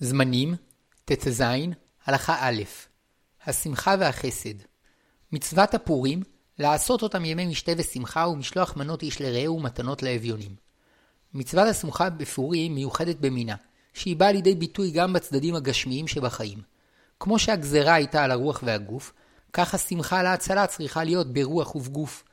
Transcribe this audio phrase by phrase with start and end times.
[0.00, 0.54] זמנים,
[1.04, 1.42] ט"ז,
[2.04, 2.62] הלכה א',
[3.44, 4.54] השמחה והחסד.
[5.32, 6.22] מצוות הפורים,
[6.58, 10.54] לעשות אותם ימי משתה ושמחה ומשלוח מנות איש לרעהו ומתנות לאביונים.
[11.34, 13.54] מצוות השמחה בפורים מיוחדת במינה,
[13.94, 16.58] שהיא באה לידי ביטוי גם בצדדים הגשמיים שבחיים.
[17.20, 19.12] כמו שהגזרה הייתה על הרוח והגוף,
[19.52, 22.24] כך השמחה להצלה צריכה להיות ברוח ובגוף.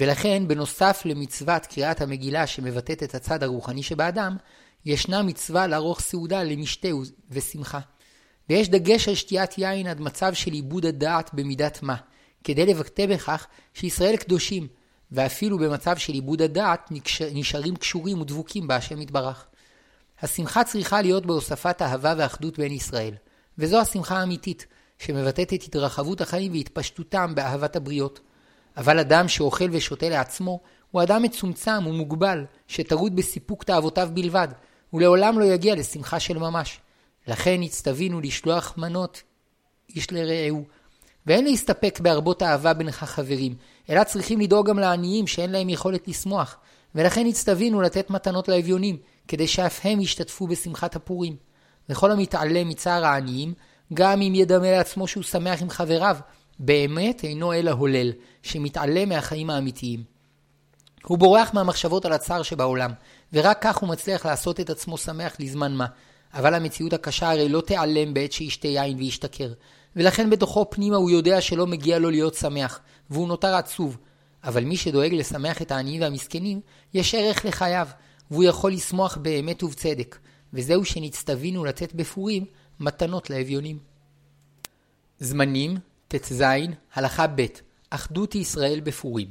[0.00, 4.36] ולכן, בנוסף למצוות קריאת המגילה שמבטאת את הצד הרוחני שבאדם,
[4.84, 6.88] ישנה מצווה לערוך סעודה למשתה
[7.30, 7.80] ושמחה.
[8.48, 11.96] ויש דגש על שתיית יין עד מצב של עיבוד הדעת במידת מה,
[12.44, 14.68] כדי לבטא בכך שישראל קדושים,
[15.12, 16.88] ואפילו במצב של עיבוד הדעת
[17.32, 19.46] נשארים קשורים ודבוקים בהשם יתברך.
[20.22, 23.14] השמחה צריכה להיות בהוספת אהבה ואחדות בין ישראל,
[23.58, 24.66] וזו השמחה האמיתית,
[24.98, 28.20] שמבטאת את התרחבות החיים והתפשטותם באהבת הבריות.
[28.80, 34.48] אבל אדם שאוכל ושותה לעצמו, הוא אדם מצומצם ומוגבל, שטרוד בסיפוק תאוותיו בלבד,
[34.92, 36.80] ולעולם לא יגיע לשמחה של ממש.
[37.26, 39.22] לכן הצטווינו לשלוח מנות
[39.96, 40.64] איש לרעהו.
[41.26, 43.54] ואין להסתפק בהרבות אהבה בין החברים,
[43.90, 46.56] אלא צריכים לדאוג גם לעניים שאין להם יכולת לשמוח.
[46.94, 48.96] ולכן הצטווינו לתת מתנות לאביונים,
[49.28, 51.36] כדי שאף הם ישתתפו בשמחת הפורים.
[51.88, 53.54] וכל המתעלם מצער העניים,
[53.94, 56.16] גם אם ידמה לעצמו שהוא שמח עם חבריו,
[56.62, 60.04] באמת אינו אלא הולל, שמתעלם מהחיים האמיתיים.
[61.04, 62.90] הוא בורח מהמחשבות על הצער שבעולם,
[63.32, 65.86] ורק כך הוא מצליח לעשות את עצמו שמח לזמן מה.
[66.34, 69.52] אבל המציאות הקשה הרי לא תיעלם בעת שישתה יין וישתכר,
[69.96, 73.98] ולכן בתוכו פנימה הוא יודע שלא מגיע לו להיות שמח, והוא נותר עצוב.
[74.44, 76.60] אבל מי שדואג לשמח את העניים והמסכנים,
[76.94, 77.88] יש ערך לחייו,
[78.30, 80.18] והוא יכול לשמוח באמת ובצדק,
[80.52, 82.44] וזהו שנצטווינו לתת בפורים
[82.80, 83.78] מתנות לאביונים.
[85.18, 85.76] זמנים,
[86.18, 86.44] ט"ז,
[86.94, 87.46] הלכה ב'
[87.90, 89.30] אחדות ישראל בפורים.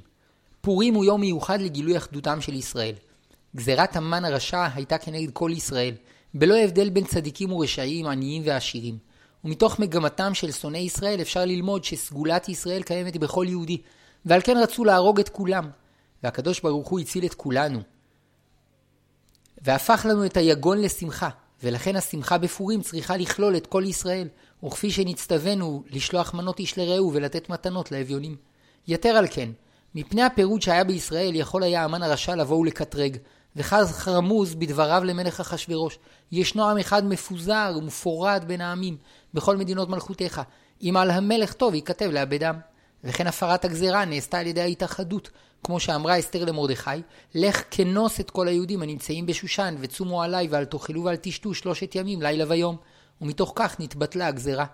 [0.62, 2.96] פורים הוא יום מיוחד לגילוי אחדותם של ישראל.
[3.56, 5.96] גזירת המן הרשע הייתה כנגד כל ישראל,
[6.34, 8.98] בלא הבדל בין צדיקים ורשעים, עניים ועשירים.
[9.44, 13.82] ומתוך מגמתם של שונאי ישראל אפשר ללמוד שסגולת ישראל קיימת בכל יהודי,
[14.26, 15.70] ועל כן רצו להרוג את כולם.
[16.24, 17.80] והקדוש ברוך הוא הציל את כולנו.
[19.62, 21.30] והפך לנו את היגון לשמחה,
[21.64, 24.28] ולכן השמחה בפורים צריכה לכלול את כל ישראל,
[24.66, 28.36] וכפי שנצטווינו לשלוח מנות איש לרעהו ולתת מתנות לאביונים.
[28.88, 29.50] יתר על כן,
[29.96, 33.18] מפני הפירוד שהיה בישראל יכול היה המן הרשע לבוא ולקטרג,
[33.56, 36.00] וכך רמוז בדבריו למלך אחשורוש,
[36.32, 38.98] ישנו עם אחד מפוזר ומפורד בין העמים,
[39.34, 40.42] בכל מדינות מלכותיך,
[40.82, 42.56] אם על המלך טוב ייכתב לאבדם.
[43.04, 45.30] וכן הפרת הגזרה נעשתה על ידי ההתאחדות,
[45.64, 46.90] כמו שאמרה אסתר למרדכי,
[47.36, 52.22] לך כנוס את כל היהודים הנמצאים בשושן, וצומו עלי ואל תאכלו ואל תשתו שלושת ימים,
[52.22, 52.78] לילה ויום.
[53.22, 54.66] ומתוך כך נתבטלה הגזרה.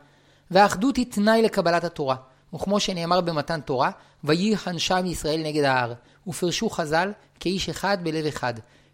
[0.51, 2.15] והאחדות היא תנאי לקבלת התורה.
[2.53, 3.91] וכמו שנאמר במתן תורה,
[4.23, 5.93] וייחן שם ישראל נגד ההר.
[6.27, 8.53] ופרשו חז"ל כאיש אחד בלב אחד,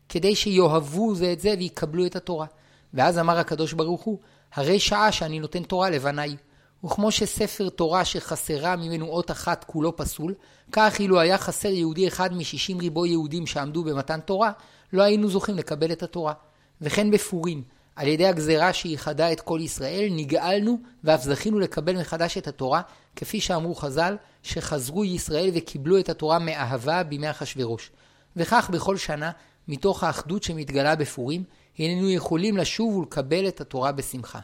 [0.09, 2.46] כדי שיאהבו זה את זה ויקבלו את התורה.
[2.94, 4.19] ואז אמר הקדוש ברוך הוא,
[4.53, 6.36] הרי שעה שאני נותן תורה לבניי.
[6.84, 10.34] וכמו שספר תורה שחסרה ממנו אות אחת כולו פסול,
[10.72, 14.52] כך אילו היה חסר יהודי אחד משישים ריבו יהודים שעמדו במתן תורה,
[14.94, 16.34] לא היינו זוכים לקבל את התורה.
[16.81, 17.64] וכן בפורים,
[17.96, 22.81] על ידי הגזרה שייחדה את כל ישראל, נגאלנו ואף זכינו לקבל מחדש את התורה,
[23.16, 27.92] כפי שאמרו חז"ל, שחזרו ישראל וקיבלו את התורה מאהבה בימי אחשורוש.
[28.36, 29.31] וכך בכל שנה,
[29.68, 31.44] מתוך האחדות שמתגלה בפורים,
[31.80, 34.40] הננו יכולים לשוב ולקבל את התורה בשמחה.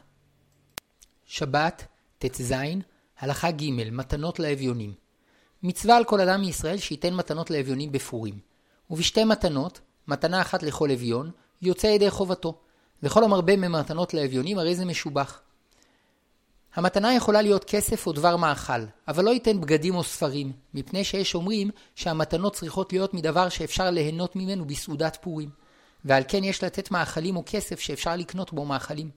[1.25, 1.85] שבת,
[2.19, 2.53] ט"ז,
[3.19, 4.93] הלכה ג' מתנות לאביונים.
[5.63, 8.39] מצווה על כל אדם מישראל שייתן מתנות לאביונים בפורים.
[8.89, 12.59] ובשתי מתנות, מתנה אחת לכל אביון, יוצא ידי חובתו.
[13.03, 15.41] וכל המרבה ממתנות לאביונים הרי זה משובח.
[16.75, 21.35] המתנה יכולה להיות כסף או דבר מאכל, אבל לא ייתן בגדים או ספרים, מפני שיש
[21.35, 25.49] אומרים שהמתנות צריכות להיות מדבר שאפשר ליהנות ממנו בסעודת פורים,
[26.05, 29.09] ועל כן יש לתת מאכלים או כסף שאפשר לקנות בו מאכלים.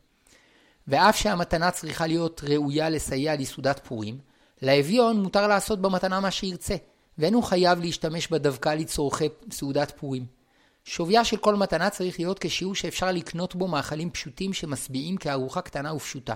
[0.90, 4.18] ואף שהמתנה צריכה להיות ראויה לסייע לסעודת פורים,
[4.62, 6.76] לאביון מותר לעשות במתנה מה שירצה,
[7.18, 10.26] ואין הוא חייב להשתמש בה דווקא לצורכי סעודת פורים.
[10.84, 15.94] שוויה של כל מתנה צריך להיות כשיעור שאפשר לקנות בו מאכלים פשוטים שמשביעים כארוחה קטנה
[15.94, 16.34] ופשוטה.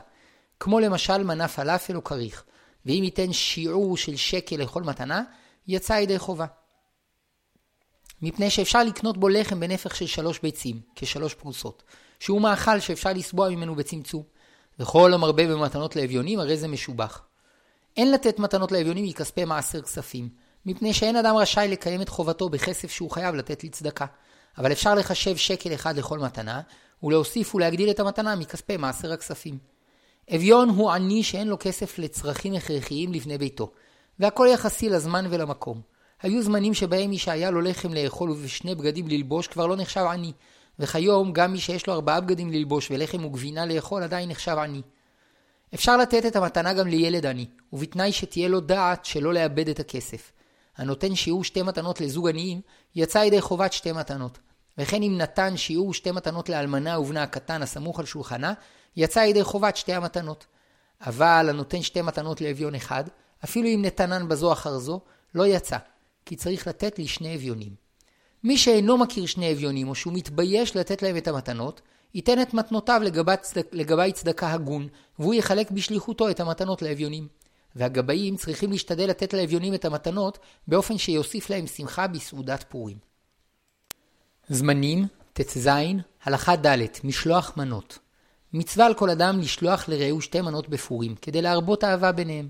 [0.61, 2.45] כמו למשל מנה פלאפל או כריך,
[2.87, 5.23] ואם ייתן שיעור של שקל לכל מתנה,
[5.67, 6.47] יצא ידי חובה.
[8.23, 11.83] מפני שאפשר לקנות בו לחם בנפח של שלוש ביצים, כשלוש פרוסות,
[12.21, 14.23] שהוא מאכל שאפשר לסבוע ממנו בצמצום,
[14.79, 17.23] וכל המרבה במתנות לאביונים הרי זה משובח.
[17.97, 20.29] אין לתת מתנות לאביונים מכספי מעשר כספים,
[20.67, 24.07] מפני שאין אדם רשאי לקיים את חובתו בכסף שהוא חייב לתת לצדקה.
[24.59, 26.61] אבל אפשר לחשב שקל אחד לכל מתנה,
[27.03, 29.59] ולהוסיף ולהגדיל את המתנה מכספי מעשר הכספים.
[30.35, 33.71] אביון הוא עני שאין לו כסף לצרכים הכרחיים לבני ביתו,
[34.19, 35.81] והכל יחסי לזמן ולמקום.
[36.23, 40.33] היו זמנים שבהם מי שהיה לו לחם לאכול ושני בגדים ללבוש כבר לא נחשב עני,
[40.79, 44.83] וכיום גם מי שיש לו ארבעה בגדים ללבוש ולחם וגבינה לאכול עדיין נחשב עני.
[45.75, 50.33] אפשר לתת את המתנה גם לילד עני, ובתנאי שתהיה לו דעת שלא לאבד את הכסף.
[50.77, 52.61] הנותן שיעור שתי מתנות לזוג עניים,
[52.95, 54.39] יצא ידי חובת שתי מתנות.
[54.79, 58.53] וכן אם נתן שיעור שתי מתנות לאלמנה ובנה הקטן הסמוך על שולחנה,
[58.97, 60.47] יצא ידי חובת שתי המתנות.
[61.01, 63.05] אבל הנותן שתי מתנות לאביון אחד,
[63.45, 65.01] אפילו אם נתנן בזו אחר זו,
[65.35, 65.77] לא יצא,
[66.27, 67.84] כי צריך לתת לשני אביונים.
[68.45, 71.81] מי שאינו מכיר שני אביונים, או שהוא מתבייש לתת להם את המתנות,
[72.15, 73.01] ייתן את מתנותיו
[73.73, 74.89] לגבי צדקה הגון,
[75.19, 77.29] והוא יחלק בשליחותו את המתנות לאביונים.
[77.77, 80.39] והגבאים צריכים להשתדל לתת לאביונים את המתנות,
[80.69, 82.97] באופן שיוסיף להם שמחה בסעודת פורים.
[84.49, 85.69] זמנים, ט"ז,
[86.25, 87.99] הלכה ד', משלוח מנות.
[88.53, 92.49] מצווה על כל אדם לשלוח לרעהו שתי מנות בפורים, כדי להרבות אהבה ביניהם.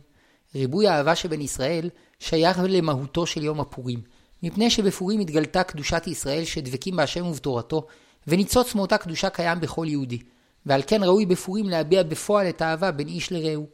[0.55, 4.01] ריבוי האהבה שבין ישראל שייך למהותו של יום הפורים,
[4.45, 7.87] מפני שבפורים התגלתה קדושת ישראל שדבקים בהשם ובתורתו,
[8.27, 10.19] וניצוץ מאותה קדושה קיים בכל יהודי,
[10.67, 13.67] ועל כן ראוי בפורים להביע בפועל את האהבה בין איש לרעהו.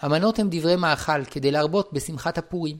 [0.00, 2.76] המנות הם דברי מאכל, כדי להרבות בשמחת הפורים,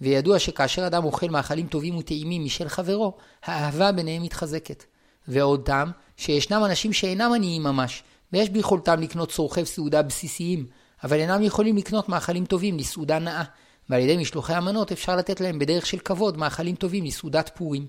[0.00, 4.84] וידוע שכאשר אדם אוכל מאכלים טובים וטעימים משל חברו, האהבה ביניהם מתחזקת.
[5.28, 8.02] ועוד טעם, שישנם אנשים שאינם עניים ממש,
[8.32, 10.66] ויש ביכולתם לקנות צורכי סעודה בסיסיים,
[11.04, 13.44] אבל אינם יכולים לקנות מאכלים טובים לסעודה נאה,
[13.90, 17.86] ועל ידי משלוחי המנות אפשר לתת להם בדרך של כבוד מאכלים טובים לסעודת פורים.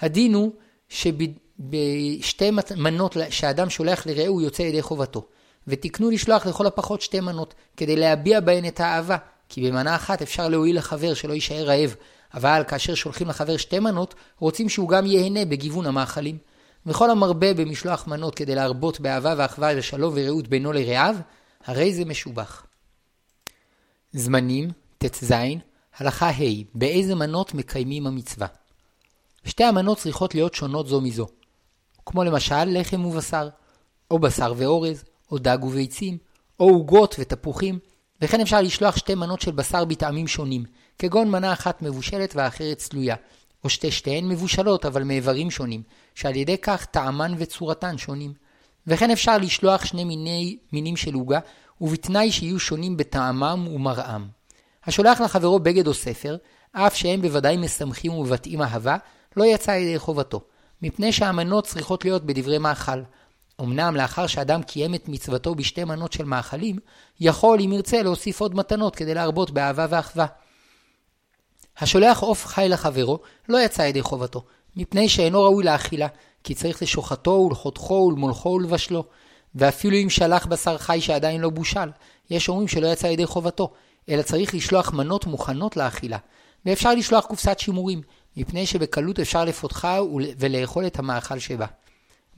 [0.00, 0.52] הדין הוא
[0.88, 5.26] שבשתי מנות שאדם שולח לרעהו יוצא ידי חובתו,
[5.66, 9.16] ותקנו לשלוח לכל הפחות שתי מנות, כדי להביע בהן את האהבה,
[9.48, 11.94] כי במנה אחת אפשר להועיל לחבר שלא יישאר רעב,
[12.34, 16.38] אבל כאשר שולחים לחבר שתי מנות, רוצים שהוא גם ייהנה בגיוון המאכלים.
[16.86, 21.16] וכל המרבה במשלוח מנות כדי להרבות באהבה ואחווה לשלום ורעות בינו לרעיו,
[21.64, 22.66] הרי זה משובח.
[24.12, 25.32] זמנים, ט"ז,
[25.98, 28.46] הלכה ה' באיזה מנות מקיימים המצווה.
[29.44, 31.26] שתי המנות צריכות להיות שונות זו מזו,
[32.06, 33.48] כמו למשל לחם ובשר,
[34.10, 36.18] או בשר ואורז, או דג וביצים,
[36.60, 37.78] או עוגות ותפוחים,
[38.22, 40.64] וכן אפשר לשלוח שתי מנות של בשר בטעמים שונים,
[40.98, 43.16] כגון מנה אחת מבושלת והאחרת צלויה,
[43.64, 45.82] או שתי שתיהן מבושלות אבל מאיברים שונים,
[46.14, 48.32] שעל ידי כך טעמן וצורתן שונים.
[48.86, 51.38] וכן אפשר לשלוח שני מיני, מינים של עוגה,
[51.80, 54.37] ובתנאי שיהיו שונים בטעמם ומראם.
[54.88, 56.36] השולח לחברו בגד או ספר,
[56.72, 58.96] אף שהם בוודאי משמחים ומבטאים אהבה,
[59.36, 60.40] לא יצא ידי חובתו,
[60.82, 63.02] מפני שהמנות צריכות להיות בדברי מאכל.
[63.60, 66.76] אמנם לאחר שאדם קיים את מצוותו בשתי מנות של מאכלים,
[67.20, 70.26] יכול אם ירצה להוסיף עוד מתנות כדי להרבות באהבה ואחווה.
[71.78, 73.18] השולח עוף חי לחברו,
[73.48, 74.44] לא יצא ידי חובתו,
[74.76, 76.08] מפני שאינו ראוי לאכילה,
[76.44, 79.04] כי צריך לשוחטו ולחותכו ולמולכו ולבשלו.
[79.54, 81.90] ואפילו אם שלח בשר חי שעדיין לא בושל,
[82.30, 83.72] יש אומרים שלא יצא ידי חובתו,
[84.08, 86.18] אלא צריך לשלוח מנות מוכנות לאכילה.
[86.66, 88.02] ואפשר לשלוח קופסת שימורים,
[88.36, 90.00] מפני שבקלות אפשר לפותחה
[90.38, 91.66] ולאכול את המאכל שבה.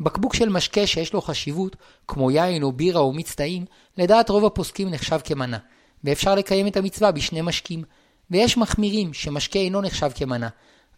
[0.00, 1.76] בקבוק של משקה שיש לו חשיבות,
[2.08, 3.64] כמו יין או בירה או מיץ טעים,
[3.98, 5.58] לדעת רוב הפוסקים נחשב כמנה,
[6.04, 7.84] ואפשר לקיים את המצווה בשני משקים.
[8.30, 10.48] ויש מחמירים שמשקה אינו נחשב כמנה,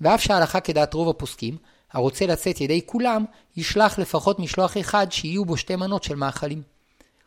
[0.01, 1.57] ואף שההלכה כדעת רוב הפוסקים,
[1.93, 3.25] הרוצה לצאת ידי כולם,
[3.57, 6.63] ישלח לפחות משלוח אחד שיהיו בו שתי מנות של מאכלים.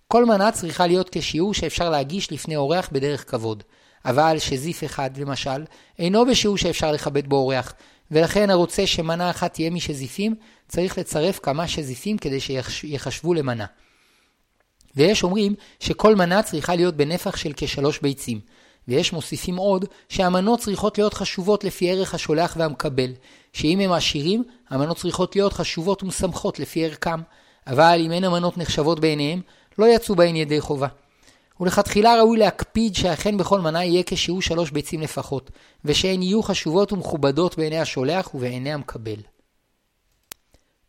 [0.08, 3.64] כל מנה צריכה להיות כשיעור שאפשר להגיש לפני אורח בדרך כבוד,
[4.06, 5.66] אבל שזיף אחד, למשל,
[6.00, 7.74] אינו בשיעור שאפשר לכבד בו אורח,
[8.12, 10.36] ולכן הרוצה שמנה אחת תהיה משזיפים,
[10.68, 13.66] צריך לצרף כמה שזיפים כדי שיחשבו למנה.
[14.96, 18.40] ויש אומרים שכל מנה צריכה להיות בנפח של כשלוש ביצים,
[18.88, 23.12] ויש מוסיפים עוד שהמנות צריכות להיות חשובות לפי ערך השולח והמקבל,
[23.54, 27.22] שאם הם עשירים, המנות צריכות להיות חשובות ומשמחות לפי ערכם,
[27.68, 29.42] אבל אם אין המנות נחשבות בעיניהם,
[29.80, 30.88] לא יצאו בהן ידי חובה.
[31.60, 35.52] ולכתחילה ראוי להקפיד שאכן בכל מנה יהיה כשיהיו שלוש ביצים לפחות,
[35.86, 39.20] ושהן יהיו חשובות ומכובדות בעיני השולח ובעיני המקבל.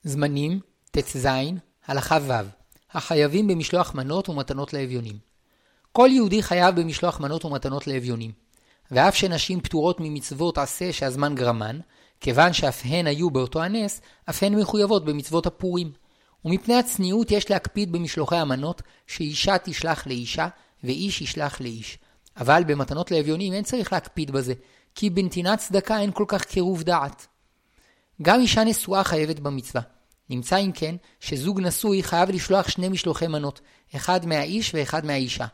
[0.05, 1.29] זמנים, ט"ז,
[1.87, 2.33] הלכה ו',
[2.93, 5.19] החייבים במשלוח מנות ומתנות לאביונים.
[5.93, 8.31] כל יהודי חייב במשלוח מנות ומתנות לאביונים.
[8.91, 11.79] ואף שנשים פטורות ממצוות עשה שהזמן גרמן,
[12.21, 14.01] כיוון שאף הן היו באותו הנס,
[14.31, 15.93] אף הן מחויבות במצוות הפורים.
[16.47, 20.49] ומפני הצניעות יש להקפיד במשלוחי המנות, שאישה תשלח לאישה,
[20.85, 21.99] ואיש ישלח לאיש.
[22.37, 24.55] אבל במתנות לאביונים אין צריך להקפיד בזה,
[24.95, 27.27] כי בנתינת צדקה אין כל כך קירוב דעת.
[28.23, 29.83] גם אישה נשואה חייבת במצווה.
[30.31, 33.61] נמצא אם כן, שזוג נשוי חייב לשלוח שני משלוחי מנות,
[33.97, 35.47] אחד מהאיש ואחד מהאישה.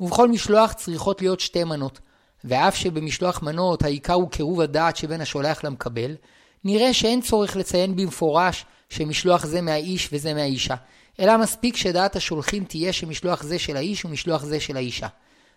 [0.00, 2.00] ובכל משלוח צריכות להיות שתי מנות.
[2.44, 6.16] ואף שבמשלוח מנות העיקר הוא קירוב הדעת שבין השולח למקבל,
[6.64, 10.74] נראה שאין צורך לציין במפורש שמשלוח זה מהאיש וזה מהאישה,
[11.20, 15.06] אלא מספיק שדעת השולחים תהיה שמשלוח זה של האיש ומשלוח זה של האישה.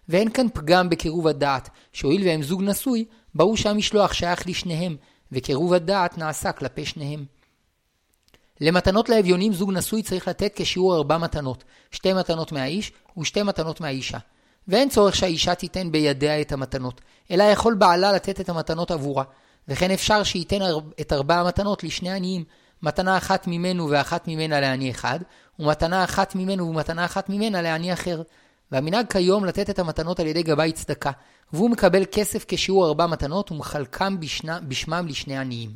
[0.09, 4.95] ואין כאן פגם בקירוב הדעת, שהואיל והם זוג נשוי, ברור שהמשלוח שייך לשניהם,
[5.31, 7.25] וקירוב הדעת נעשה כלפי שניהם.
[8.61, 14.17] למתנות לאביונים זוג נשוי צריך לתת כשיעור ארבע מתנות, שתי מתנות מהאיש ושתי מתנות מהאישה.
[14.67, 19.23] ואין צורך שהאישה תיתן בידיה את המתנות, אלא יכול בעלה לתת את המתנות עבורה.
[19.67, 20.59] וכן אפשר שייתן
[21.01, 22.43] את ארבע המתנות לשני עניים,
[22.83, 25.19] מתנה אחת ממנו ואחת ממנה לעני אחד,
[25.59, 28.21] ומתנה אחת ממנו ומתנה אחת ממנה לעני אחר.
[28.71, 31.11] והמנהג כיום לתת את המתנות על ידי גבאי צדקה,
[31.53, 35.69] והוא מקבל כסף כשיעור ארבע מתנות ומחלקם בשנה, בשמם לשני עניים.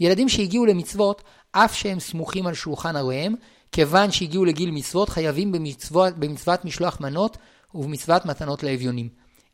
[0.00, 1.22] ילדים שהגיעו למצוות,
[1.52, 3.34] אף שהם סמוכים על שולחן הוריהם,
[3.72, 7.36] כיוון שהגיעו לגיל מצוות, חייבים במצוות, במצוות משלוח מנות
[7.74, 9.08] ובמצוות מתנות לאביונים.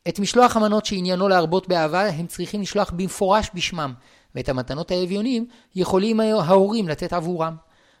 [0.07, 3.93] את משלוח המנות שעניינו להרבות באהבה, הם צריכים לשלוח במפורש בשמם,
[4.35, 5.45] ואת המתנות האביונים
[5.75, 7.55] יכולים ההורים לתת עבורם.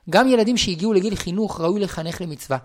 [0.09, 2.57] גם ילדים שהגיעו לגיל חינוך ראוי לחנך למצווה.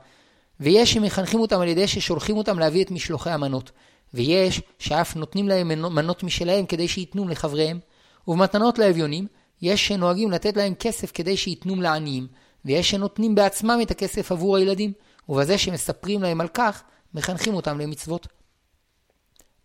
[0.61, 3.71] ויש שמחנכים אותם על ידי ששולחים אותם להביא את משלוחי המנות.
[4.15, 7.79] ויש שאף נותנים להם מנות משלהם כדי שייתנו לחבריהם.
[8.29, 9.27] ובמתנות לאביונים,
[9.63, 12.27] יש שנוהגים לתת להם כסף כדי שייתנום לעניים,
[12.65, 14.93] ויש שנותנים בעצמם את הכסף עבור הילדים,
[15.29, 16.83] ובזה שמספרים להם על כך,
[17.15, 18.27] מחנכים אותם למצוות.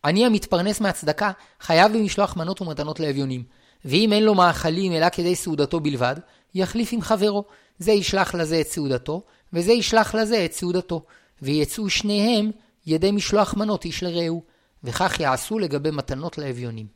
[0.06, 3.44] עני המתפרנס מהצדקה חייב במשלוח מנות ומתנות לאביונים,
[3.86, 6.16] ואם אין לו מאכלים אלא כדי סעודתו בלבד,
[6.56, 7.44] יחליף עם חברו,
[7.80, 9.24] זה ישלח לזה את סעודתו,
[9.54, 11.06] וזה ישלח לזה את סעודתו,
[11.42, 12.52] ויצאו שניהם
[12.86, 14.44] ידי משלוח מנות איש לרעהו,
[14.84, 16.88] וכך יעשו לגבי מתנות לאביונים.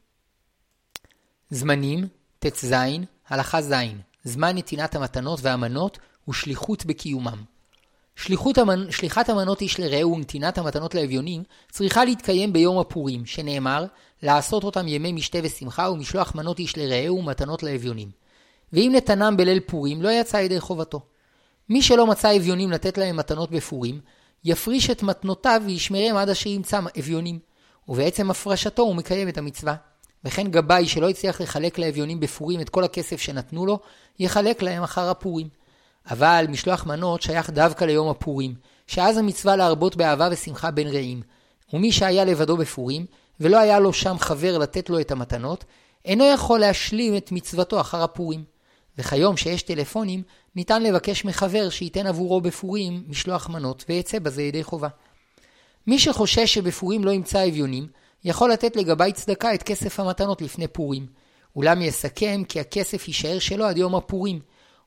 [1.50, 2.08] זמנים,
[2.40, 2.74] ט"ז,
[3.28, 3.74] הלכה ז',
[4.24, 7.44] זמן נתינת המתנות והמנות ושליחות בקיומם.
[8.16, 8.92] שליחות המנ...
[8.92, 13.86] שליחת המנות איש לרעהו ונתינת המתנות לאביונים צריכה להתקיים ביום הפורים, שנאמר,
[14.26, 18.10] לעשות אותם ימי משתה ושמחה ומשלוח מנות איש לרעהו ומתנות לאביונים.
[18.74, 21.02] ואם נתנם בליל פורים, לא יצא ידי חובתו.
[21.70, 24.00] מי שלא מצא אביונים לתת להם מתנות בפורים,
[24.44, 27.40] יפריש את מתנותיו וישמרם עד אשר ימצא אביונים,
[27.88, 29.76] ובעצם הפרשתו הוא מקיים את המצווה.
[30.24, 33.80] וכן גבאי שלא הצליח לחלק לאביונים בפורים את כל הכסף שנתנו לו,
[34.20, 35.50] יחלק להם אחר הפורים.
[36.10, 38.56] אבל משלוח מנות שייך דווקא ליום הפורים,
[38.88, 41.22] שאז המצווה להרבות באהבה ושמחה בין רעים.
[41.74, 43.06] ומי שהיה לבדו בפורים,
[43.40, 45.66] ולא היה לו שם חבר לתת לו את המתנות,
[46.06, 48.44] אינו יכול להשלים את מצוותו אחר הפורים.
[48.98, 50.24] וכיום שיש טלפונים,
[50.56, 54.88] ניתן לבקש מחבר שייתן עבורו בפורים משלוח מנות, ויצא בזה ידי חובה.
[55.88, 57.88] מי שחושש שבפורים לא ימצא אביונים,
[58.24, 61.06] יכול לתת לגבי צדקה את כסף המתנות לפני פורים.
[61.56, 64.40] אולם יסכם כי הכסף יישאר שלו עד יום הפורים,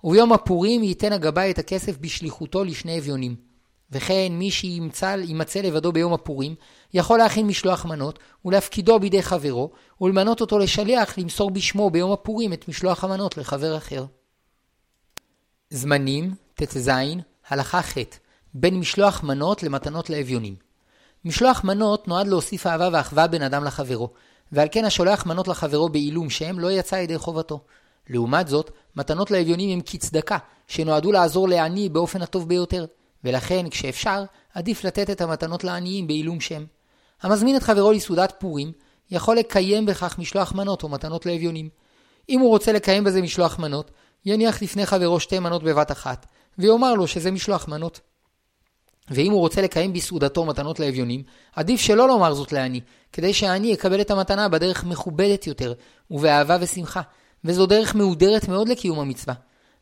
[0.04, 3.47] וביום הפורים ייתן הגבאי את הכסף בשליחותו לשני אביונים.
[3.90, 5.16] וכן מי שימצא
[5.62, 6.54] לבדו ביום הפורים,
[6.94, 12.68] יכול להכין משלוח מנות, ולהפקידו בידי חברו, ולמנות אותו לשליח למסור בשמו ביום הפורים את
[12.68, 14.04] משלוח המנות לחבר אחר.
[15.70, 16.90] זמנים, ט"ז,
[17.48, 17.96] הלכה ח'
[18.54, 20.54] בין משלוח מנות למתנות לאביונים.
[21.24, 24.10] משלוח מנות נועד להוסיף אהבה ואחווה בין אדם לחברו,
[24.52, 27.60] ועל כן השולח מנות לחברו בעילום שם לא יצא ידי חובתו.
[28.10, 32.86] לעומת זאת, מתנות לאביונים הם כצדקה, שנועדו לעזור לעני באופן הטוב ביותר,
[33.24, 36.64] ולכן, כשאפשר, עדיף לתת את המתנות לעניים בעילום שם.
[37.22, 38.72] המזמין את חברו לסעודת פורים,
[39.10, 41.68] יכול לקיים בכך משלוח מנות או מתנות לאביונים.
[42.28, 43.90] אם הוא רוצה לקיים בזה משלוח מנות,
[44.26, 46.26] יניח לפני חברו שתי מנות בבת אחת,
[46.58, 48.00] ויאמר לו שזה משלוח מנות.
[49.10, 51.22] ואם הוא רוצה לקיים בסעודתו מתנות לאביונים,
[51.56, 52.80] עדיף שלא לומר זאת לעני,
[53.12, 55.74] כדי שהעני יקבל את המתנה בדרך מכובדת יותר,
[56.10, 57.00] ובאהבה ושמחה,
[57.44, 59.34] וזו דרך מהודרת מאוד לקיום המצווה.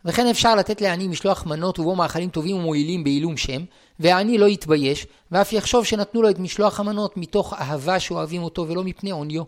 [0.05, 3.65] וכן אפשר לתת לעני משלוח מנות ובו מאכלים טובים ומועילים בעילום שם,
[4.00, 8.85] והעני לא יתבייש, ואף יחשוב שנתנו לו את משלוח המנות מתוך אהבה שאוהבים אותו ולא
[8.85, 9.43] מפני עוניו.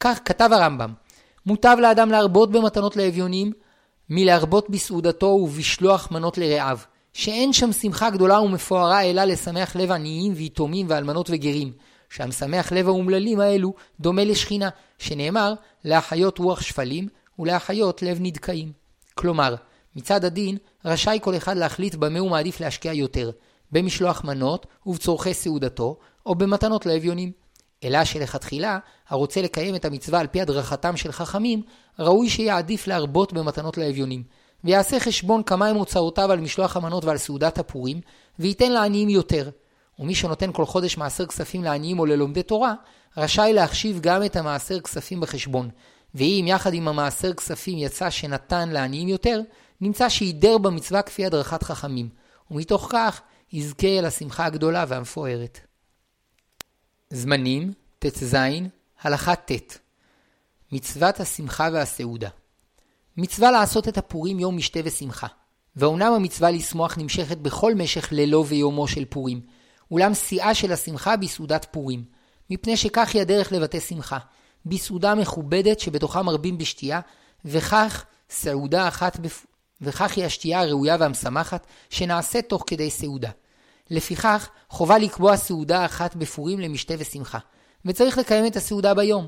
[0.00, 0.92] כך כתב הרמב"ם,
[1.46, 3.52] מוטב לאדם להרבות במתנות לאביונים,
[4.10, 6.78] מלהרבות בסעודתו ובשלוח מנות לרעיו.
[7.12, 11.72] שאין שם שמחה גדולה ומפוארה אלא לשמח לב עניים ויתומים ואלמנות וגרים,
[12.10, 14.68] שהמשמח לב האומללים האלו דומה לשכינה,
[14.98, 15.54] שנאמר
[15.84, 17.08] להחיות רוח שפלים
[17.38, 18.72] ולהחיות לב נדכאים.
[19.14, 19.54] כלומר,
[19.98, 23.30] מצד הדין, רשאי כל אחד להחליט במה הוא מעדיף להשקיע יותר,
[23.72, 27.32] במשלוח מנות ובצורכי סעודתו, או במתנות לאביונים.
[27.84, 28.78] אלא שלכתחילה,
[29.08, 31.62] הרוצה לקיים את המצווה על פי הדרכתם של חכמים,
[31.98, 34.22] ראוי שיעדיף להרבות במתנות לאביונים,
[34.64, 38.00] ויעשה חשבון כמה הם הוצאותיו על משלוח המנות ועל סעודת הפורים,
[38.38, 39.50] וייתן לעניים יותר.
[39.98, 42.74] ומי שנותן כל חודש מעשר כספים לעניים או ללומדי תורה,
[43.16, 45.68] רשאי להחשיב גם את המעשר כספים בחשבון.
[46.14, 49.40] ואם יחד עם המעשר כספים יצא שנתן לעניים יותר,
[49.80, 52.08] נמצא שידר במצווה כפי הדרכת חכמים.
[52.50, 53.20] ומתוך כך
[53.52, 55.60] יזכה אל השמחה הגדולה והמפוארת.
[57.10, 58.36] זמנים, ט"ז,
[59.00, 59.78] הלכה ט'
[60.72, 62.28] מצוות השמחה והסעודה
[63.16, 65.26] מצווה לעשות את הפורים יום משתה ושמחה.
[65.76, 69.40] ואומנם המצווה לשמוח נמשכת בכל משך לילו ויומו של פורים,
[69.90, 72.04] אולם שיאה של השמחה בסעודת פורים,
[72.50, 74.18] מפני שכך היא הדרך לבטא שמחה,
[74.66, 77.00] בסעודה מכובדת שבתוכה מרבים בשתייה,
[77.44, 79.18] וכך סעודה אחת.
[79.80, 83.30] וכך היא השתייה הראויה והמשמחת שנעשית תוך כדי סעודה.
[83.90, 87.38] לפיכך, חובה לקבוע סעודה אחת בפורים למשתה ושמחה,
[87.84, 89.26] וצריך לקיים את הסעודה ביום,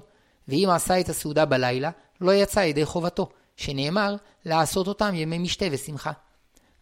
[0.49, 1.91] ואם עשה את הסעודה בלילה,
[2.21, 6.13] לא יצא ידי חובתו, שנאמר לעשות אותם ימי משתה ושמחה.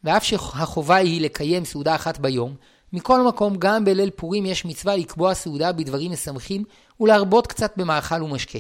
[0.04, 2.54] ואף שהחובה היא לקיים סעודה אחת ביום,
[2.92, 6.64] מכל מקום גם בליל פורים יש מצווה לקבוע סעודה בדברים משמחים
[7.00, 8.58] ולהרבות קצת במאכל ומשקה.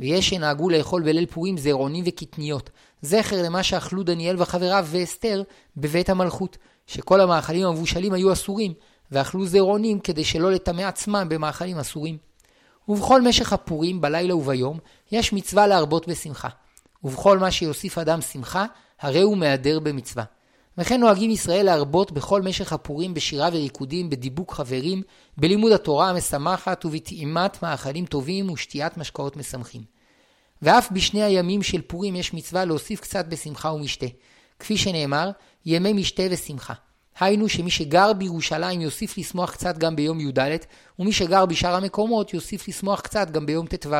[0.00, 2.70] ויש שנהגו לאכול בליל פורים זרעונים וקטניות,
[3.02, 5.42] זכר למה שאכלו דניאל וחבריו ואסתר
[5.76, 8.72] בבית המלכות, שכל המאכלים המבושלים היו אסורים,
[9.10, 12.16] ואכלו זרעונים כדי שלא לטמא עצמם במאכלים אסורים.
[12.88, 14.78] ובכל משך הפורים, בלילה וביום,
[15.12, 16.48] יש מצווה להרבות בשמחה.
[17.04, 18.66] ובכל מה שיוסיף אדם שמחה,
[19.00, 20.24] הרי הוא מהדר במצווה.
[20.78, 25.02] וכן נוהגים ישראל להרבות בכל משך הפורים בשירה וריקודים, בדיבוק חברים,
[25.36, 29.91] בלימוד התורה המשמחת ובטעימת מאכלים טובים ושתיית משקאות משמחים.
[30.62, 34.06] ואף בשני הימים של פורים יש מצווה להוסיף קצת בשמחה ומשתה.
[34.58, 35.30] כפי שנאמר,
[35.66, 36.74] ימי משתה ושמחה.
[37.20, 40.40] היינו שמי שגר בירושלים יוסיף לשמוח קצת גם ביום י"ד,
[40.98, 43.94] ומי שגר בשאר המקומות יוסיף לשמוח קצת גם ביום ט"ו.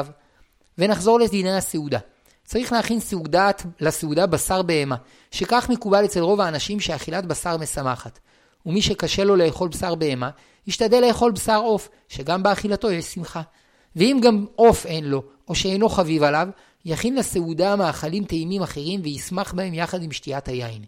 [0.78, 1.98] ונחזור לדיני הסעודה.
[2.44, 4.96] צריך להכין סעודת, לסעודה בשר בהמה,
[5.30, 8.18] שכך מקובל אצל רוב האנשים שאכילת בשר משמחת.
[8.66, 10.30] ומי שקשה לו לאכול בשר בהמה,
[10.66, 13.42] ישתדל לאכול בשר עוף, שגם באכילתו יש שמחה.
[13.96, 16.48] ואם גם עוף אין לו, או שאינו חביב עליו,
[16.84, 20.84] יכין לסעודה מאכלים טעימים אחרים וישמח בהם יחד עם שתיית היין.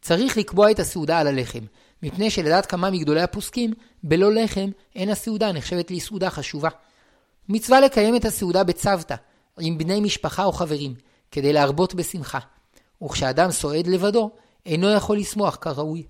[0.00, 1.64] צריך לקבוע את הסעודה על הלחם,
[2.02, 6.68] מפני שלדעת כמה מגדולי הפוסקים, בלא לחם אין הסעודה נחשבת לסעודה חשובה.
[7.48, 9.14] מצווה לקיים את הסעודה בצוותא,
[9.60, 10.94] עם בני משפחה או חברים,
[11.30, 12.38] כדי להרבות בשמחה.
[13.04, 14.30] וכשאדם סועד לבדו,
[14.66, 16.06] אינו יכול לשמוח כראוי.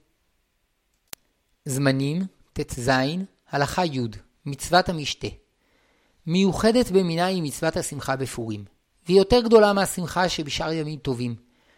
[1.65, 2.91] זמנים, ט"ז,
[3.51, 4.01] הלכה י',
[4.47, 5.42] מצוות המשתה.
[6.27, 8.65] מיוחדת במינה היא מצוות השמחה בפורים,
[9.07, 11.35] והיא יותר גדולה מהשמחה שבשאר ימים טובים.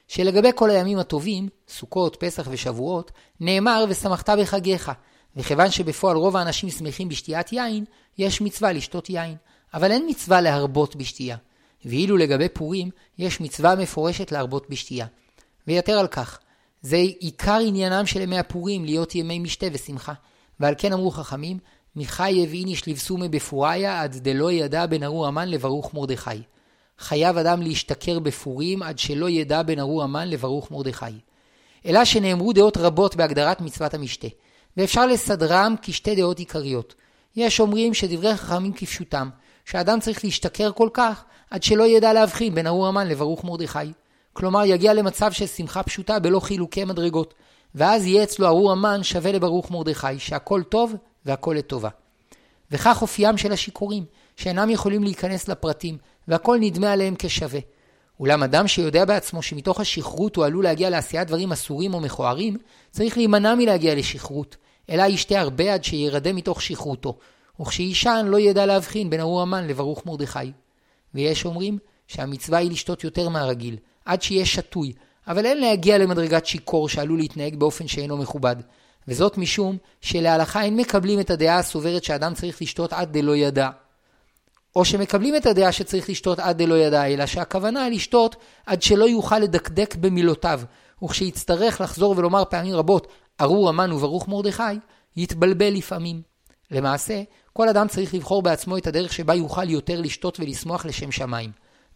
[0.09, 3.11] שלגבי כל הימים הטובים, סוכות, פסח ושבועות,
[3.41, 4.93] נאמר ושמחת בחגיך,
[5.37, 7.85] וכיוון שבפועל רוב האנשים שמחים בשתיית יין,
[8.19, 9.37] יש מצווה לשתות יין,
[9.75, 11.37] אבל אין מצווה להרבות בשתייה.
[11.85, 15.07] ואילו לגבי פורים, יש מצווה מפורשת להרבות בשתייה.
[15.67, 16.39] ויתר על כך,
[16.83, 20.13] זה עיקר עניינם של ימי הפורים להיות ימי משתה ושמחה.
[20.61, 21.59] ועל כן אמרו חכמים,
[21.97, 26.43] מחי איניש לבסומי בפוריה עד דלא ידע בן ארור המן לברוך מרדכי.
[26.99, 31.04] חייב אדם להשתכר בפורים עד שלא ידע בן ארור המן לברוך מרדכי.
[31.87, 34.28] אלא שנאמרו דעות רבות בהגדרת מצוות המשתה,
[34.76, 36.95] ואפשר לסדרם כשתי דעות עיקריות.
[37.37, 39.30] יש אומרים שדברי חכמים כפשוטם,
[39.65, 43.93] שאדם צריך להשתכר כל כך עד שלא ידע להבחין בין ארור המן לברוך מרדכי.
[44.33, 47.35] כלומר יגיע למצב של שמחה פשוטה בלא חילוקי מדרגות,
[47.75, 50.95] ואז יהיה אצלו ארור המן שווה לברוך מרדכי, שהכל טוב
[51.26, 51.89] והכל לטובה.
[52.71, 54.04] וכך אופיים של השיכורים,
[54.37, 57.60] שאינם יכולים להיכנס לפרטים, והכל נדמה עליהם כשווה.
[58.21, 62.56] אולם אדם שיודע בעצמו שמתוך השכרות הוא עלול להגיע לעשיית דברים אסורים או מכוערים,
[62.91, 64.56] צריך להימנע מלהגיע לשכרות,
[64.91, 67.19] אלא ישתה הרבה עד שירדם מתוך שכרותו,
[67.60, 70.52] וכשיישן לא ידע להבחין בין ארור המן לברוך מרדכי.
[71.15, 74.93] ויש אומרים שהמצווה היא לשתות יותר מהרגיל, עד שיהיה שתוי,
[75.26, 78.56] אבל אין להגיע למדרגת שיכור שעלול להתנהג באופן שאינו מכובד.
[79.08, 83.71] וזאת משום שלהלכה אין מקבלים את הדעה הסוברת שאדם צריך לשתות עד דלא ידע.
[84.76, 88.36] או שמקבלים את הדעה שצריך לשתות עד דלא ידע, אלא שהכוונה לשתות
[88.67, 90.60] עד שלא יוכל לדקדק במילותיו,
[91.04, 93.06] וכשיצטרך לחזור ולומר פעמים רבות,
[93.40, 94.62] ארור המן וברוך מרדכי,
[95.17, 96.23] יתבלבל לפעמים.
[96.71, 101.50] למעשה, כל אדם צריך לבחור בעצמו את הדרך שבה יוכל יותר לשתות ולשמוח לשם שמיים.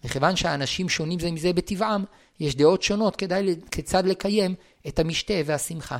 [0.04, 2.04] מכיוון שהאנשים שונים זה מזה בטבעם,
[2.40, 4.54] יש דעות שונות כדאי, כיצד לקיים
[4.88, 5.98] את המשתה והשמחה.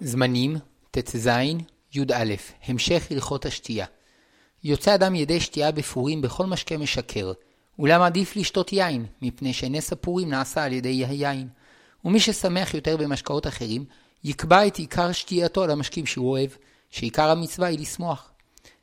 [0.00, 0.56] זמנים,
[0.90, 1.30] ט"ז,
[1.94, 2.34] י"א,
[2.66, 3.86] המשך הלכות השתייה.
[4.64, 7.32] יוצא אדם ידי שתייה בפורים בכל משקה משכר,
[7.78, 11.48] אולם עדיף לשתות יין, מפני שנס הפורים נעשה על ידי היין.
[12.04, 13.84] ומי ששמח יותר במשקאות אחרים,
[14.24, 16.50] יקבע את עיקר שתייתו על המשקים שהוא אוהב,
[16.90, 18.30] שעיקר המצווה היא לשמוח.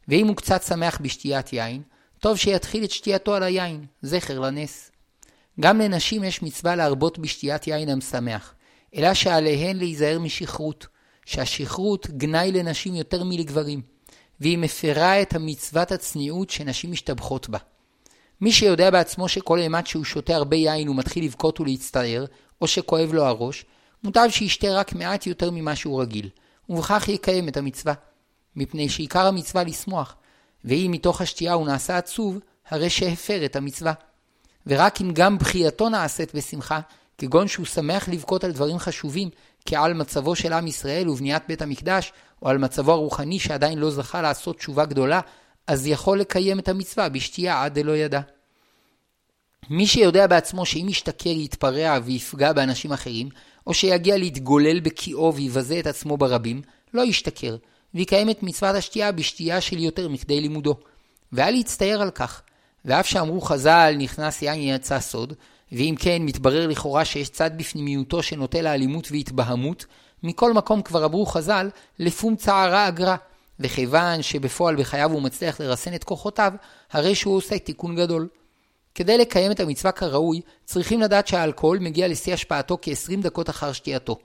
[0.08, 1.82] ואם הוא קצת שמח בשתיית יין,
[2.19, 4.91] טוב שיתחיל את שתייתו על היין, זכר לנס.
[5.60, 8.54] גם לנשים יש מצווה להרבות בשתיית יין המשמח,
[8.95, 10.88] אלא שעליהן להיזהר משכרות,
[11.26, 13.82] שהשכרות גנאי לנשים יותר מלגברים,
[14.40, 17.58] והיא מפרה את המצוות הצניעות שנשים משתבחות בה.
[18.42, 22.26] מי שיודע בעצמו שכל אימת שהוא שותה הרבה יין הוא מתחיל לבכות ולהצטער,
[22.62, 23.66] או שכואב לו הראש,
[24.04, 26.30] מוטב שישתה רק מעט יותר ממה שהוא רגיל,
[26.70, 27.94] ובכך יקיים את המצווה.
[28.56, 30.16] מפני שעיקר המצווה לשמוח,
[30.66, 33.94] ואם מתוך השתייה הוא נעשה עצוב, הרי שהפר את המצווה.
[34.68, 36.80] ורק אם גם בחייתו נעשית בשמחה,
[37.18, 39.30] כגון שהוא שמח לבכות על דברים חשובים,
[39.65, 44.21] כעל מצבו של עם ישראל ובניית בית המקדש, או על מצבו הרוחני שעדיין לא זכה
[44.21, 45.19] לעשות תשובה גדולה,
[45.67, 48.21] אז יכול לקיים את המצווה בשתייה עד דלא ידע.
[49.69, 53.30] מי שיודע בעצמו שאם ישתכר יתפרע ויפגע באנשים אחרים,
[53.67, 56.62] או שיגיע להתגולל בקיאו ויבזה את עצמו ברבים,
[56.93, 57.56] לא ישתכר,
[57.93, 60.75] ויקיים את מצוות השתייה בשתייה של יותר מכדי לימודו.
[61.32, 62.41] ואל יצטער על כך.
[62.86, 65.34] ואף שאמרו חז"ל נכנס יין יצא סוד,
[65.71, 69.86] ואם כן מתברר לכאורה שיש צד בפנימיותו שנוטה לאלימות והתבהמות,
[70.23, 73.15] מכל מקום כבר אמרו חז"ל, לפום צערה אגרה.
[73.60, 76.54] וכיוון שבפועל בחייו הוא מצליח לרסן את כוחותיו,
[76.91, 78.28] הרי שהוא עושה תיקון גדול.
[78.95, 84.17] כדי לקיים את המצווה כראוי, צריכים לדעת שהאלכוהול מגיע לשיא השפעתו כ-20 דקות אחר שתייתו.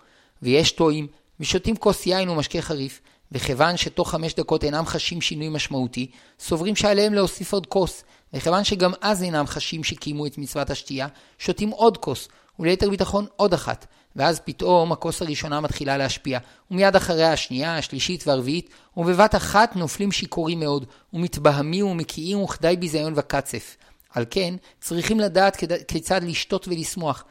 [0.42, 1.06] ויש טועים,
[1.40, 3.00] ושותים כוס יין או משקה חריף,
[3.32, 8.92] וכיוון שתוך חמש דקות אינם חשים שינוי משמעותי, סוברים שעליהם להוסיף עוד כוס, וכיוון שגם
[9.00, 11.06] אז אינם חשים שקיימו את מצוות השתייה,
[11.38, 16.38] שותים עוד כוס, וליתר ביטחון עוד אחת, ואז פתאום הכוס הראשונה מתחילה להשפיע,
[16.70, 23.76] ומיד אחריה השנייה, השלישית והרביעית, ובבת אחת נופלים שיכורים מאוד, ומתבהמים ומקיאים וכדי ביזיון וקצף.
[24.10, 25.56] על כן, צריכים לדעת
[25.88, 27.24] כיצד לשתות ולשמוח,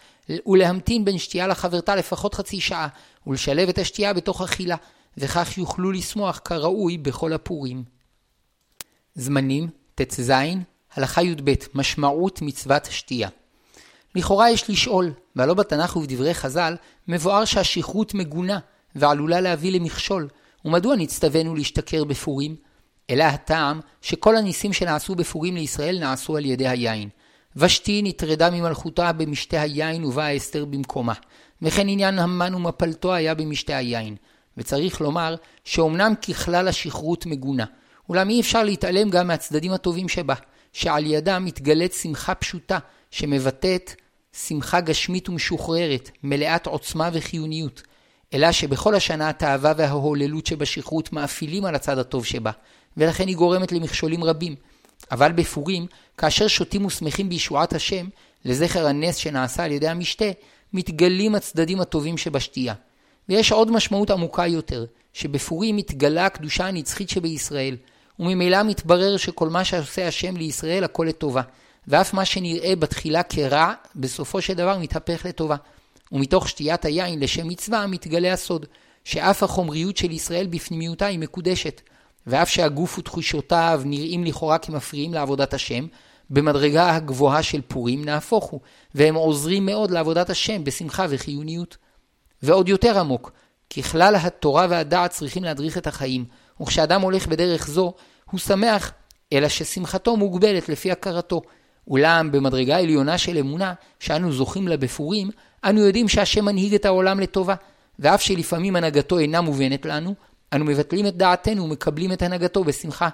[0.45, 2.87] ולהמתין בין שתייה לחברתה לפחות חצי שעה,
[3.27, 4.75] ולשלב את השתייה בתוך אכילה,
[5.17, 7.83] וכך יוכלו לשמוח כראוי בכל הפורים.
[9.15, 10.31] זמנים, ט"ז,
[10.93, 13.29] הלכה י"ב, משמעות מצוות שתייה.
[14.15, 16.75] לכאורה יש לשאול, והלא בתנ"ך ובדברי חז"ל,
[17.07, 18.59] מבואר שהשכרות מגונה,
[18.95, 20.27] ועלולה להביא למכשול,
[20.65, 22.55] ומדוע נצטווינו להשתכר בפורים?
[23.09, 27.09] אלא הטעם שכל הניסים שנעשו בפורים לישראל נעשו על ידי היין.
[27.55, 31.13] ושתי נטרדה ממלכותה במשתה היין ובאה אסתר במקומה.
[31.61, 34.15] וכן עניין המן ומפלתו היה במשתה היין.
[34.57, 37.65] וצריך לומר שאומנם ככלל השכרות מגונה,
[38.09, 40.33] אולם אי אפשר להתעלם גם מהצדדים הטובים שבה,
[40.73, 42.77] שעל ידם מתגלית שמחה פשוטה,
[43.11, 43.93] שמבטאת
[44.47, 47.81] שמחה גשמית ומשוחררת, מלאת עוצמה וחיוניות,
[48.33, 52.51] אלא שבכל השנה התאווה וההוללות שבשכרות מאפילים על הצד הטוב שבה,
[52.97, 54.55] ולכן היא גורמת למכשולים רבים.
[55.11, 55.85] אבל בפורים,
[56.17, 58.07] כאשר שותים ושמחים בישועת השם,
[58.45, 60.25] לזכר הנס שנעשה על ידי המשתה,
[60.73, 62.73] מתגלים הצדדים הטובים שבשתייה.
[63.29, 67.75] ויש עוד משמעות עמוקה יותר, שבפורים מתגלה הקדושה הנצחית שבישראל,
[68.19, 71.41] וממילא מתברר שכל מה שעושה השם לישראל הכל לטובה,
[71.87, 75.55] ואף מה שנראה בתחילה כרע, בסופו של דבר מתהפך לטובה.
[76.11, 78.65] ומתוך שתיית היין לשם מצווה מתגלה הסוד,
[79.03, 81.81] שאף החומריות של ישראל בפנימיותה היא מקודשת,
[82.27, 85.87] ואף שהגוף ותחושותיו נראים לכאורה כמפריעים לעבודת השם,
[86.29, 88.59] במדרגה הגבוהה של פורים נהפוך הוא,
[88.95, 91.77] והם עוזרים מאוד לעבודת השם בשמחה וחיוניות.
[92.43, 93.31] ועוד יותר עמוק,
[93.77, 96.25] ככלל התורה והדעת צריכים להדריך את החיים,
[96.61, 97.93] וכשאדם הולך בדרך זו,
[98.31, 98.91] הוא שמח,
[99.33, 101.41] אלא ששמחתו מוגבלת לפי הכרתו.
[101.87, 105.29] אולם במדרגה עליונה של אמונה, שאנו זוכים לה בפורים,
[105.63, 107.55] אנו יודעים שהשם מנהיג את העולם לטובה,
[107.99, 110.15] ואף שלפעמים הנהגתו אינה מובנת לנו,
[110.53, 113.09] אנו מבטלים את דעתנו ומקבלים את הנהגתו בשמחה.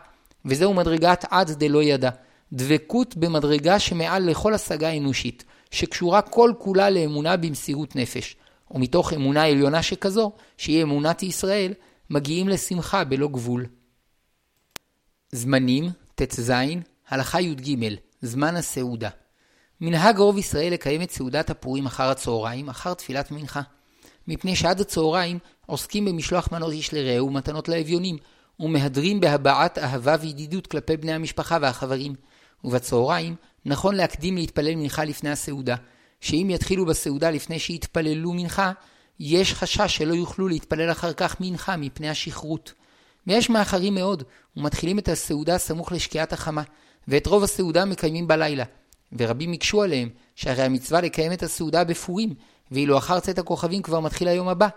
[0.45, 2.09] וזהו מדרגת עד דלא ידע.
[2.53, 8.35] דבקות במדרגה שמעל לכל השגה אנושית, שקשורה כל כולה לאמונה במסירות נפש.
[8.71, 11.73] ומתוך אמונה עליונה שכזו, שהיא אמונת ישראל,
[12.09, 13.65] מגיעים לשמחה בלא גבול.
[15.31, 16.51] זמנים, ט"ז,
[17.07, 19.09] הלכה י"ג, זמן הסעודה.
[19.81, 23.61] מנהג רוב ישראל לקיים את סעודת הפורים אחר הצהריים, אחר תפילת מנחה.
[24.27, 28.17] מפני שעד הצהריים עוסקים במשלוח מנות איש לרעהו ומתנות לאביונים,
[28.59, 32.15] ומהדרים בהבעת אהבה וידידות כלפי בני המשפחה והחברים.
[32.63, 35.75] ובצהריים נכון להקדים להתפלל מנחה לפני הסעודה,
[36.21, 38.71] שאם יתחילו בסעודה לפני שיתפללו מנחה,
[39.19, 42.73] יש חשש שלא יוכלו להתפלל אחר כך מנחה מפני השכרות.
[43.27, 44.23] ויש מאחרים מאוד,
[44.57, 46.63] ומתחילים את הסעודה סמוך לשקיעת החמה,
[47.07, 48.63] ואת רוב הסעודה מקיימים בלילה.
[49.17, 52.33] ורבים הקשו עליהם, שהרי המצווה לקיים את הסעודה בפורים,
[52.71, 54.67] ואילו אחר צאת הכוכבים כבר מתחיל היום הבא.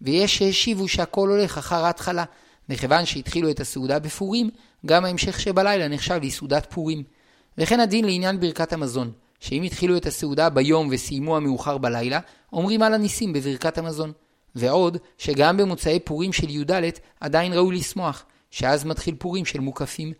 [0.00, 2.24] ויש שהשיבו שהכל הולך אחר ההתחלה,
[2.68, 4.50] מכיוון שהתחילו את הסעודה בפורים,
[4.86, 7.02] גם ההמשך שבלילה נחשב לסעודת פורים.
[7.58, 12.20] וכן הדין לעניין ברכת המזון, שאם התחילו את הסעודה ביום וסיימו המאוחר בלילה,
[12.56, 14.12] אומרים על הניסים בברכת המזון.
[14.54, 16.70] ועוד, שגם במוצאי פורים של י"ד
[17.20, 20.12] עדיין ראוי לשמוח, שאז מתחיל פורים של מוקפים.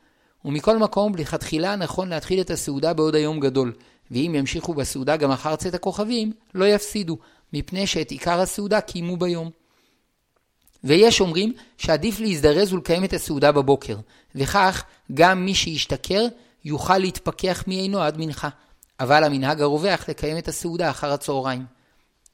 [0.44, 3.72] ומכל מקום, לכתחילה נכון להתחיל את הסעודה בעוד היום גדול,
[4.11, 7.18] ואם ימשיכו בסעודה גם אחר צאת הכוכבים, לא יפסידו,
[7.53, 9.51] מפני שאת עיקר הסעודה קיימו ביום.
[10.85, 13.96] ויש אומרים שעדיף להזדרז ולקיים את הסעודה בבוקר,
[14.35, 16.27] וכך גם מי שישתכר
[16.64, 18.49] יוכל להתפכח מעינו עד מנחה.
[19.01, 21.76] אבל המנהג הרווח לקיים את הסעודה אחר הצהריים.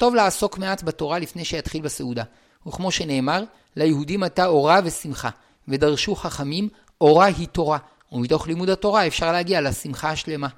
[0.03, 2.23] טוב לעסוק מעט בתורה לפני שיתחיל בסעודה,
[2.67, 3.45] וכמו שנאמר,
[3.77, 5.31] ליהודים הייתה אורה ושמחה,
[5.69, 6.69] ודרשו חכמים,
[7.01, 7.79] אורה היא תורה,
[8.13, 10.49] ומתוך לימוד התורה אפשר להגיע לשמחה השלמה.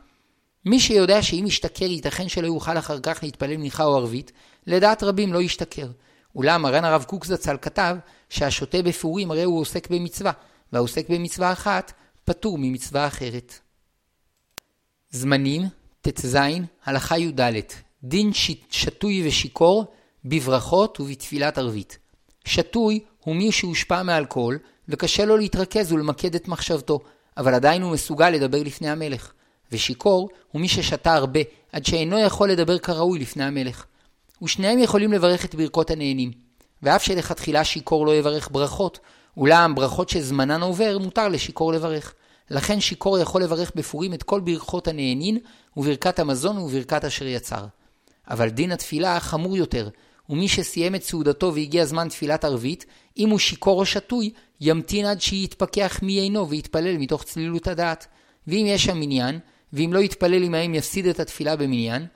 [0.65, 4.33] מי שיודע שאם ישתכר ייתכן שלא יוכל אחר כך להתפלל מנחה או ערבית,
[4.67, 5.89] לדעת רבים לא ישתכר.
[6.37, 7.97] אולם מרן הרב קוק זצ"ל כתב
[8.29, 10.33] שהשוטה בפורים הרי הוא עוסק במצווה,
[10.73, 11.93] והעוסק במצווה אחת
[12.25, 13.59] פטור ממצווה אחרת.
[15.11, 15.63] זמנים,
[16.01, 16.39] ט"ז,
[16.85, 17.41] הלכה י"ד,
[18.05, 18.31] דין
[18.71, 19.85] שתוי ושיכור
[20.25, 21.99] בברכות ובתפילת ערבית.
[22.45, 27.01] שתוי הוא מי שהושפע מאלכוהול וקשה לו להתרכז ולמקד את מחשבתו,
[27.37, 29.33] אבל עדיין הוא מסוגל לדבר לפני המלך.
[29.73, 31.41] ושיכור הוא מי ששתה הרבה,
[31.73, 33.87] עד שאינו יכול לדבר כראוי לפני המלך.
[34.43, 36.31] ושניהם יכולים לברך את ברכות הנהנים.
[36.83, 38.99] ואף שלכתחילה שיכור לא יברך ברכות,
[39.37, 42.15] אולם ברכות שזמנן עובר, מותר לשיכור לברך.
[42.51, 45.39] לכן שיכור יכול לברך בפורים את כל ברכות הנהנין,
[45.77, 47.65] וברכת המזון וברכת אשר יצר.
[48.31, 49.89] אבל דין התפילה חמור יותר,
[50.31, 52.87] ומי שסיים את סעודתו והגיע זמן תפילת ערבית,
[53.19, 58.07] אם הוא שיכור או שתוי, ימתין עד שיתפכח מיינו ויתפלל מתוך צלילות הדעת.
[58.47, 59.39] ואם יש שם מניין,
[59.73, 62.07] ואם לא יתפלל עמהם יפסיד את התפילה במניין,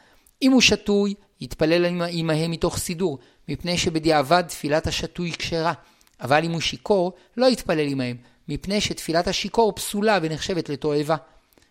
[0.42, 3.18] אם הוא שתוי, יתפלל עמהם מתוך סידור,
[3.49, 5.73] מפני שבדיעבד תפילת השתוי כשרה.
[6.21, 8.16] אבל אם הוא שיכור, לא יתפלל עמהם,
[8.49, 11.16] מפני שתפילת השיכור פסולה ונחשבת לתועבה.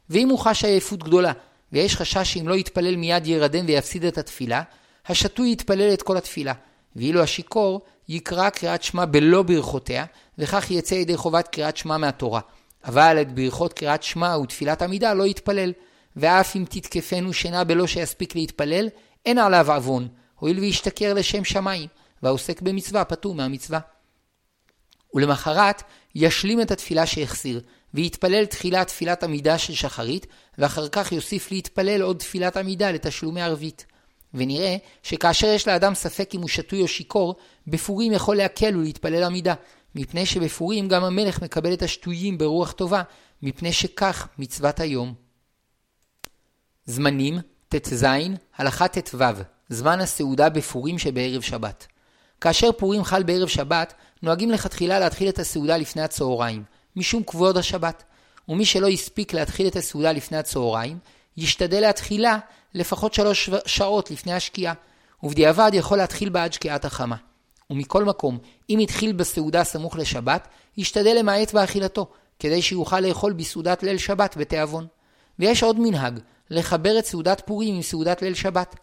[0.10, 1.32] ואם הוא חש עייפות גדולה,
[1.71, 4.62] ויש חשש שאם לא יתפלל מיד ירדם ויפסיד את התפילה,
[5.08, 6.53] השתוי יתפלל את כל התפילה,
[6.95, 10.06] ואילו השיכור יקרא קריאת שמע בלא ברכותיה,
[10.38, 12.41] וכך יצא ידי חובת קריאת שמע מהתורה.
[12.86, 15.73] אבל את ברכות קריאת שמע ותפילת עמידה לא יתפלל,
[16.15, 18.89] ואף אם תתקפנו שינה בלא שיספיק להתפלל,
[19.25, 21.88] אין עליו עוון, הואיל וישתכר לשם שמיים,
[22.23, 23.80] והעוסק במצווה פטור מהמצווה.
[25.13, 25.84] ולמחרת
[26.15, 27.62] ישלים את התפילה שהחסיר,
[27.93, 33.86] ויתפלל תחילה תפילת עמידה של שחרית, ואחר כך יוסיף להתפלל עוד תפילת עמידה לתשלומי ערבית.
[34.34, 37.36] ונראה שכאשר יש לאדם ספק אם הוא שתוי או שיכור,
[37.67, 39.54] בפורים יכול להקל ולהתפלל עמידה,
[39.95, 43.02] מפני שבפורים גם המלך מקבל את השתויים ברוח טובה,
[43.41, 45.13] מפני שכך מצוות היום.
[46.86, 48.06] זמנים ט"ז,
[48.58, 49.17] הלכה ט"ו,
[49.69, 51.88] זמן הסעודה בפורים שבערב שבת.
[52.41, 56.63] כאשר פורים חל בערב שבת, נוהגים לכתחילה להתחיל את הסעודה לפני הצהריים,
[56.98, 58.04] משום כבוד השבת.
[58.50, 61.00] ומי שלא הספיק להתחיל את הסעודה לפני הצהריים,
[61.38, 62.38] ישתדל להתחילה
[62.74, 64.74] לפחות שלוש שעות לפני השקיעה,
[65.24, 67.16] ובדיעבד יכול להתחיל בעד שקיעת החמה.
[67.70, 68.38] ומכל מקום,
[68.70, 72.08] אם התחיל בסעודה סמוך לשבת, ישתדל למעט באכילתו,
[72.40, 74.88] כדי שיוכל לאכול בסעודת ליל שבת בתיאבון.
[75.40, 78.76] ויש עוד מנהג, לחבר את סעודת פורים עם סעודת ליל שבת.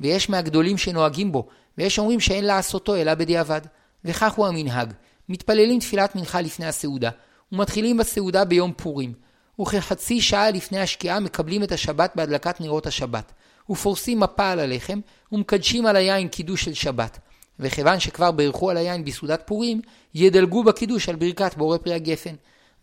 [0.00, 1.46] ויש מהגדולים שנוהגים בו,
[1.78, 3.60] ויש אומרים שאין לעשותו אלא בדיעבד.
[4.04, 4.92] וכך הוא המנהג.
[5.28, 7.10] מתפללים תפילת מנחה לפני הסעודה,
[7.52, 9.12] ומתחילים בסעודה ביום פורים.
[9.60, 13.32] וכחצי שעה לפני השקיעה מקבלים את השבת בהדלקת נרות השבת.
[13.70, 15.00] ופורסים מפה על הלחם,
[15.32, 17.18] ומקדשים על היין קידוש של שבת.
[17.60, 19.80] וכיוון שכבר בירכו על היין בסעודת פורים,
[20.14, 22.34] ידלגו בקידוש על ברכת בורא פרי הגפן.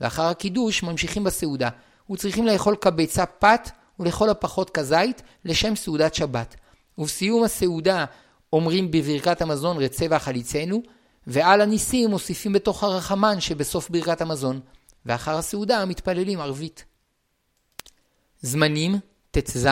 [0.02, 1.70] ואחר הקידוש ממשיכים בסעודה,
[2.12, 6.56] וצריכים לאכול כביצה פת ולכל הפחות כזית לשם סעודת שבת.
[6.98, 8.06] ובסיום הסעודה
[8.54, 10.82] אומרים בברכת המזון רצה והחליצנו,
[11.30, 14.60] ועל הניסים מוסיפים בתוך הרחמן שבסוף ברכת המזון,
[15.06, 16.86] ואחר הסעודה מתפללים ערבית.
[18.42, 18.96] זמנים
[19.32, 19.68] ט"ז,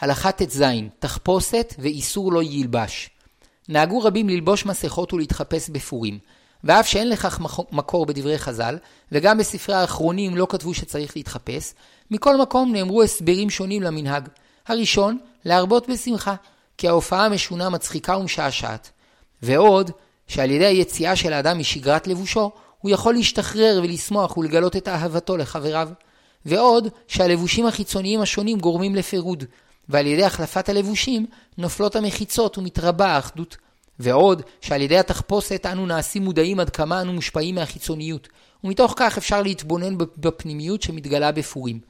[0.00, 0.64] הלכה ט"ז,
[0.98, 3.10] תחפושת ואיסור לא ילבש.
[3.68, 6.18] נהגו רבים ללבוש מסכות ולהתחפש בפורים,
[6.64, 7.40] ואף שאין לכך
[7.72, 8.78] מקור בדברי חז"ל,
[9.12, 11.74] וגם בספרי האחרונים לא כתבו שצריך להתחפש,
[12.10, 14.28] מכל מקום נאמרו הסברים שונים למנהג.
[14.66, 16.34] הראשון, להרבות בשמחה,
[16.78, 18.90] כי ההופעה המשונה מצחיקה ומשעשעת.
[19.42, 19.90] ועוד,
[20.30, 25.88] שעל ידי היציאה של האדם משגרת לבושו, הוא יכול להשתחרר ולשמוח ולגלות את אהבתו לחבריו.
[26.46, 29.44] ועוד, שהלבושים החיצוניים השונים גורמים לפירוד,
[29.88, 31.26] ועל ידי החלפת הלבושים
[31.58, 33.56] נופלות המחיצות ומתרבה האחדות.
[33.98, 38.28] ועוד, שעל ידי התחפושת אנו נעשים מודעים עד כמה אנו מושפעים מהחיצוניות,
[38.64, 41.80] ומתוך כך אפשר להתבונן בפנימיות שמתגלה בפורים.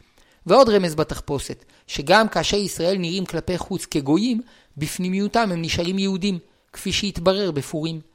[0.46, 4.40] ועוד רמז בתחפושת, שגם כאשר ישראל נראים כלפי חוץ כגויים,
[4.76, 6.38] בפנימיותם הם נשארים יהודים,
[6.72, 8.09] כפי שהתברר בפורים.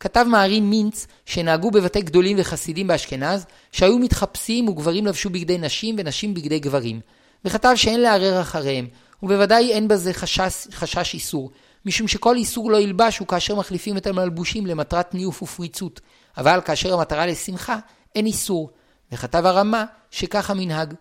[0.00, 6.34] כתב מערין מינץ שנהגו בבתי גדולים וחסידים באשכנז, שהיו מתחפשים וגברים לבשו בגדי נשים ונשים
[6.34, 7.00] בגדי גברים.
[7.44, 8.86] וכתב שאין לערער אחריהם,
[9.22, 11.50] ובוודאי אין בזה חשש, חשש איסור,
[11.86, 16.00] משום שכל איסור לא ילבש הוא כאשר מחליפים את המלבושים למטרת ניוף ופריצות,
[16.36, 17.78] אבל כאשר המטרה לשמחה,
[18.14, 18.70] אין איסור.
[19.12, 20.94] וכתב הרמה שכך המנהג.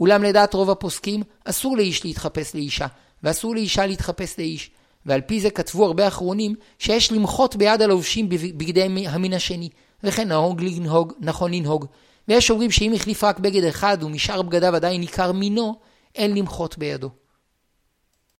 [0.00, 2.86] אולם לדעת רוב הפוסקים, אסור לאיש להתחפש לאישה,
[3.22, 4.70] ואסור לאישה להתחפש לאיש.
[5.06, 9.68] ועל פי זה כתבו הרבה אחרונים שיש למחות ביד הלובשים בגדי המין השני,
[10.04, 11.86] וכן נהוג לנהוג, נכון לנהוג.
[12.28, 15.74] ויש אומרים שאם החליף רק בגד אחד ומשאר בגדיו עדיין ניכר מינו,
[16.14, 17.10] אין למחות בידו.